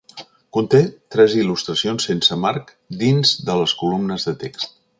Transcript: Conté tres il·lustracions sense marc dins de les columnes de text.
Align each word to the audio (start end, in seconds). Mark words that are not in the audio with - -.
Conté 0.55 0.79
tres 1.15 1.35
il·lustracions 1.41 2.09
sense 2.09 2.37
marc 2.47 2.73
dins 3.03 3.35
de 3.51 3.59
les 3.61 3.77
columnes 3.83 4.27
de 4.31 4.35
text. 4.47 4.75